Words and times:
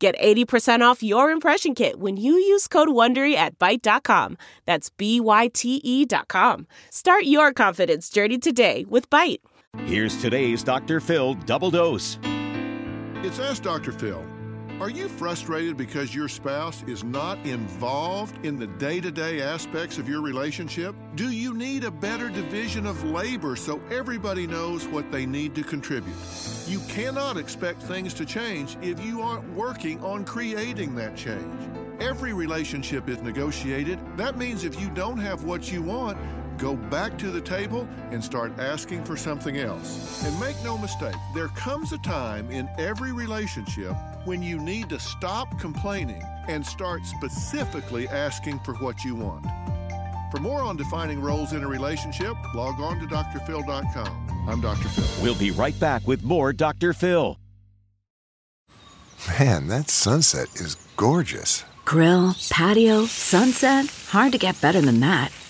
Get 0.00 0.18
80% 0.18 0.80
off 0.80 1.02
your 1.02 1.30
impression 1.30 1.74
kit 1.74 2.00
when 2.00 2.16
you 2.16 2.32
use 2.32 2.66
code 2.66 2.88
WONDERY 2.88 3.34
at 3.34 3.58
Byte.com. 3.58 4.38
That's 4.64 4.88
B-Y-T-E 4.88 6.06
dot 6.06 6.28
com. 6.28 6.66
Start 6.90 7.24
your 7.24 7.52
confidence 7.52 8.08
journey 8.08 8.38
today 8.38 8.86
with 8.88 9.10
Byte. 9.10 9.40
Here's 9.84 10.16
today's 10.16 10.64
Dr. 10.64 11.00
Phil 11.00 11.34
double 11.34 11.70
dose. 11.70 12.18
It's 13.22 13.38
Ask 13.38 13.62
Dr. 13.62 13.92
Phil. 13.92 14.24
Are 14.80 14.88
you 14.88 15.08
frustrated 15.08 15.76
because 15.76 16.14
your 16.14 16.26
spouse 16.26 16.82
is 16.84 17.04
not 17.04 17.36
involved 17.44 18.46
in 18.46 18.58
the 18.58 18.66
day 18.66 18.98
to 19.02 19.10
day 19.10 19.42
aspects 19.42 19.98
of 19.98 20.08
your 20.08 20.22
relationship? 20.22 20.94
Do 21.16 21.30
you 21.30 21.52
need 21.52 21.84
a 21.84 21.90
better 21.90 22.30
division 22.30 22.86
of 22.86 23.04
labor 23.04 23.56
so 23.56 23.78
everybody 23.90 24.46
knows 24.46 24.88
what 24.88 25.12
they 25.12 25.26
need 25.26 25.54
to 25.56 25.62
contribute? 25.62 26.16
You 26.66 26.80
cannot 26.88 27.36
expect 27.36 27.82
things 27.82 28.14
to 28.14 28.24
change 28.24 28.78
if 28.80 29.04
you 29.04 29.20
aren't 29.20 29.52
working 29.52 30.02
on 30.02 30.24
creating 30.24 30.94
that 30.94 31.14
change. 31.14 31.62
Every 32.00 32.32
relationship 32.32 33.06
is 33.10 33.20
negotiated. 33.20 33.98
That 34.16 34.38
means 34.38 34.64
if 34.64 34.80
you 34.80 34.88
don't 34.88 35.18
have 35.18 35.44
what 35.44 35.70
you 35.70 35.82
want, 35.82 36.16
go 36.60 36.76
back 36.76 37.16
to 37.18 37.30
the 37.30 37.40
table 37.40 37.88
and 38.10 38.22
start 38.22 38.52
asking 38.58 39.04
for 39.04 39.16
something 39.16 39.56
else. 39.56 40.22
And 40.24 40.38
make 40.38 40.56
no 40.62 40.76
mistake, 40.76 41.14
there 41.34 41.48
comes 41.48 41.92
a 41.92 41.98
time 41.98 42.50
in 42.50 42.68
every 42.78 43.12
relationship 43.12 43.94
when 44.24 44.42
you 44.42 44.58
need 44.58 44.88
to 44.90 45.00
stop 45.00 45.58
complaining 45.58 46.22
and 46.48 46.64
start 46.64 47.04
specifically 47.06 48.06
asking 48.08 48.60
for 48.60 48.74
what 48.74 49.02
you 49.04 49.14
want. 49.14 49.46
For 50.30 50.38
more 50.38 50.62
on 50.62 50.76
defining 50.76 51.20
roles 51.20 51.54
in 51.54 51.64
a 51.64 51.68
relationship, 51.68 52.34
log 52.54 52.80
on 52.80 53.00
to 53.00 53.06
drphil.com. 53.06 54.46
I'm 54.48 54.60
Dr. 54.60 54.88
Phil. 54.88 55.24
We'll 55.24 55.38
be 55.38 55.50
right 55.50 55.78
back 55.80 56.06
with 56.06 56.22
more 56.22 56.52
Dr. 56.52 56.92
Phil. 56.92 57.36
Man, 59.38 59.68
that 59.68 59.90
sunset 59.90 60.48
is 60.54 60.76
gorgeous. 60.96 61.64
Grill, 61.84 62.34
patio, 62.48 63.06
sunset. 63.06 63.86
Hard 64.08 64.32
to 64.32 64.38
get 64.38 64.60
better 64.60 64.80
than 64.80 65.00
that. 65.00 65.32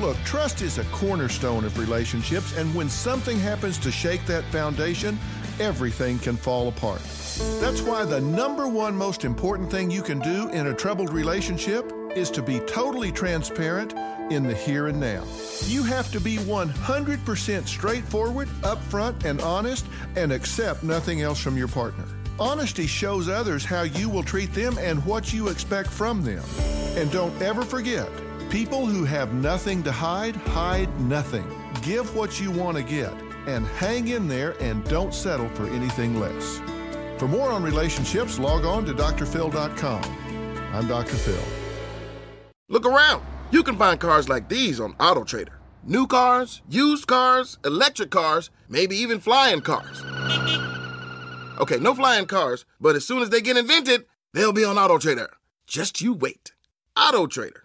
Look, 0.00 0.16
trust 0.18 0.62
is 0.62 0.78
a 0.78 0.84
cornerstone 0.84 1.64
of 1.64 1.76
relationships, 1.76 2.56
and 2.56 2.72
when 2.72 2.88
something 2.88 3.36
happens 3.36 3.78
to 3.78 3.90
shake 3.90 4.24
that 4.26 4.44
foundation, 4.44 5.18
everything 5.58 6.20
can 6.20 6.36
fall 6.36 6.68
apart. 6.68 7.00
That's 7.60 7.82
why 7.82 8.04
the 8.04 8.20
number 8.20 8.68
one 8.68 8.96
most 8.96 9.24
important 9.24 9.72
thing 9.72 9.90
you 9.90 10.02
can 10.02 10.20
do 10.20 10.50
in 10.50 10.68
a 10.68 10.74
troubled 10.74 11.12
relationship 11.12 11.92
is 12.14 12.30
to 12.30 12.42
be 12.42 12.60
totally 12.60 13.10
transparent 13.10 13.92
in 14.30 14.44
the 14.44 14.54
here 14.54 14.86
and 14.86 15.00
now. 15.00 15.24
You 15.64 15.82
have 15.82 16.12
to 16.12 16.20
be 16.20 16.36
100% 16.36 17.66
straightforward, 17.66 18.48
upfront, 18.62 19.24
and 19.24 19.40
honest, 19.40 19.84
and 20.14 20.30
accept 20.30 20.84
nothing 20.84 21.22
else 21.22 21.40
from 21.40 21.56
your 21.56 21.68
partner. 21.68 22.04
Honesty 22.38 22.86
shows 22.86 23.28
others 23.28 23.64
how 23.64 23.82
you 23.82 24.08
will 24.08 24.22
treat 24.22 24.54
them 24.54 24.78
and 24.78 25.04
what 25.04 25.32
you 25.32 25.48
expect 25.48 25.88
from 25.88 26.22
them. 26.22 26.44
And 26.96 27.10
don't 27.10 27.42
ever 27.42 27.62
forget, 27.62 28.08
people 28.50 28.86
who 28.86 29.04
have 29.04 29.34
nothing 29.34 29.82
to 29.82 29.92
hide, 29.92 30.36
hide 30.36 31.00
nothing. 31.00 31.46
Give 31.82 32.14
what 32.14 32.40
you 32.40 32.50
want 32.50 32.76
to 32.76 32.82
get, 32.82 33.12
and 33.46 33.66
hang 33.66 34.08
in 34.08 34.26
there 34.26 34.54
and 34.60 34.84
don't 34.84 35.14
settle 35.14 35.48
for 35.50 35.66
anything 35.68 36.18
less. 36.18 36.60
For 37.18 37.28
more 37.28 37.50
on 37.50 37.62
relationships, 37.62 38.38
log 38.38 38.64
on 38.64 38.84
to 38.86 38.94
drphil.com. 38.94 40.02
I'm 40.72 40.86
Dr. 40.86 41.16
Phil. 41.16 41.42
Look 42.68 42.86
around. 42.86 43.24
You 43.50 43.62
can 43.62 43.76
find 43.76 43.98
cars 43.98 44.28
like 44.28 44.48
these 44.48 44.78
on 44.78 44.94
AutoTrader. 44.94 45.54
New 45.84 46.06
cars, 46.06 46.62
used 46.68 47.06
cars, 47.06 47.58
electric 47.64 48.10
cars, 48.10 48.50
maybe 48.68 48.96
even 48.96 49.20
flying 49.20 49.62
cars. 49.62 50.02
Okay, 51.58 51.78
no 51.78 51.94
flying 51.94 52.26
cars, 52.26 52.64
but 52.80 52.94
as 52.94 53.06
soon 53.06 53.22
as 53.22 53.30
they 53.30 53.40
get 53.40 53.56
invented, 53.56 54.04
they'll 54.32 54.52
be 54.52 54.64
on 54.64 54.76
AutoTrader. 54.76 55.28
Just 55.66 56.00
you 56.00 56.12
wait. 56.12 56.52
AutoTrader. 56.96 57.62